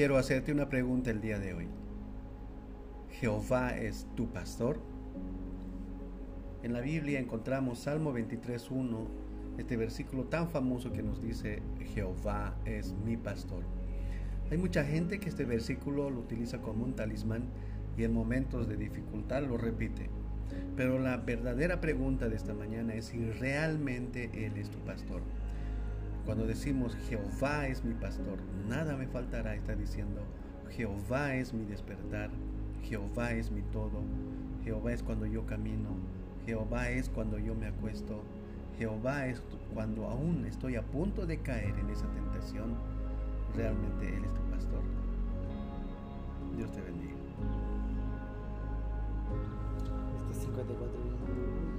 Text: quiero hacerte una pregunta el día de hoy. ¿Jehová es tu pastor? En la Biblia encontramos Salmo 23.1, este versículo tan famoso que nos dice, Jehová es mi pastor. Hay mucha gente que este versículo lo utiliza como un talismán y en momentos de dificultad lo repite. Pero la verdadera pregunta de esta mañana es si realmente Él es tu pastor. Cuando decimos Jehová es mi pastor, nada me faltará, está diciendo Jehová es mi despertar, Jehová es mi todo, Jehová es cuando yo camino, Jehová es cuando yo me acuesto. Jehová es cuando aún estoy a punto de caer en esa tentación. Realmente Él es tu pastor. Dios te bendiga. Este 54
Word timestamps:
quiero 0.00 0.16
hacerte 0.16 0.50
una 0.50 0.70
pregunta 0.70 1.10
el 1.10 1.20
día 1.20 1.38
de 1.38 1.52
hoy. 1.52 1.68
¿Jehová 3.10 3.76
es 3.76 4.06
tu 4.16 4.32
pastor? 4.32 4.80
En 6.62 6.72
la 6.72 6.80
Biblia 6.80 7.20
encontramos 7.20 7.80
Salmo 7.80 8.14
23.1, 8.14 9.08
este 9.58 9.76
versículo 9.76 10.24
tan 10.24 10.48
famoso 10.48 10.90
que 10.90 11.02
nos 11.02 11.20
dice, 11.20 11.60
Jehová 11.92 12.56
es 12.64 12.94
mi 13.04 13.18
pastor. 13.18 13.62
Hay 14.50 14.56
mucha 14.56 14.84
gente 14.84 15.20
que 15.20 15.28
este 15.28 15.44
versículo 15.44 16.08
lo 16.08 16.20
utiliza 16.20 16.62
como 16.62 16.82
un 16.82 16.96
talismán 16.96 17.50
y 17.98 18.04
en 18.04 18.14
momentos 18.14 18.68
de 18.68 18.78
dificultad 18.78 19.42
lo 19.42 19.58
repite. 19.58 20.08
Pero 20.78 20.98
la 20.98 21.18
verdadera 21.18 21.82
pregunta 21.82 22.30
de 22.30 22.36
esta 22.36 22.54
mañana 22.54 22.94
es 22.94 23.04
si 23.04 23.18
realmente 23.32 24.30
Él 24.46 24.56
es 24.56 24.70
tu 24.70 24.78
pastor. 24.78 25.20
Cuando 26.30 26.46
decimos 26.46 26.96
Jehová 27.08 27.66
es 27.66 27.82
mi 27.84 27.92
pastor, 27.92 28.38
nada 28.68 28.96
me 28.96 29.08
faltará, 29.08 29.56
está 29.56 29.74
diciendo 29.74 30.20
Jehová 30.70 31.34
es 31.34 31.52
mi 31.52 31.64
despertar, 31.64 32.30
Jehová 32.84 33.32
es 33.32 33.50
mi 33.50 33.62
todo, 33.62 34.00
Jehová 34.62 34.92
es 34.92 35.02
cuando 35.02 35.26
yo 35.26 35.44
camino, 35.44 35.88
Jehová 36.46 36.88
es 36.88 37.08
cuando 37.08 37.36
yo 37.36 37.56
me 37.56 37.66
acuesto. 37.66 38.22
Jehová 38.78 39.26
es 39.26 39.42
cuando 39.74 40.06
aún 40.06 40.44
estoy 40.46 40.76
a 40.76 40.82
punto 40.82 41.26
de 41.26 41.38
caer 41.38 41.74
en 41.76 41.90
esa 41.90 42.06
tentación. 42.12 42.76
Realmente 43.56 44.16
Él 44.16 44.24
es 44.24 44.32
tu 44.32 44.42
pastor. 44.52 44.82
Dios 46.56 46.70
te 46.70 46.80
bendiga. 46.80 47.16
Este 50.30 50.44
54 50.44 51.69